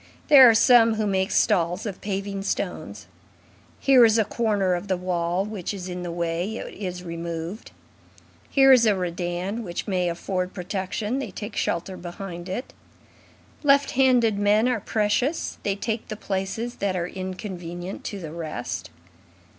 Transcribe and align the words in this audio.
There 0.29 0.49
are 0.49 0.55
some 0.55 0.95
who 0.95 1.05
make 1.05 1.29
stalls 1.29 1.85
of 1.85 2.01
paving 2.01 2.41
stones. 2.41 3.05
Here 3.79 4.03
is 4.03 4.17
a 4.17 4.25
corner 4.25 4.73
of 4.73 4.87
the 4.87 4.97
wall 4.97 5.45
which 5.45 5.75
is 5.75 5.87
in 5.87 6.01
the 6.01 6.09
way, 6.11 6.55
it 6.57 6.73
is 6.73 7.03
removed; 7.03 7.69
here 8.49 8.71
is 8.71 8.87
a 8.87 8.95
redan 8.95 9.63
which 9.63 9.85
may 9.87 10.09
afford 10.09 10.55
protection, 10.55 11.19
they 11.19 11.29
take 11.29 11.55
shelter 11.55 11.97
behind 11.97 12.49
it. 12.49 12.73
Left 13.61 13.91
handed 13.91 14.39
men 14.39 14.67
are 14.67 14.79
precious; 14.79 15.59
they 15.61 15.75
take 15.75 16.07
the 16.07 16.15
places 16.17 16.77
that 16.77 16.95
are 16.95 17.05
inconvenient 17.07 18.03
to 18.05 18.19
the 18.19 18.31
rest. 18.31 18.89